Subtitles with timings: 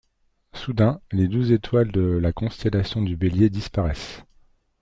[0.55, 4.23] Soudain, les douze étoiles de la constellation du Bélier disparaissent.